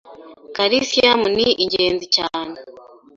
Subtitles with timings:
[0.55, 2.55] Calcium ni ingenzi cyane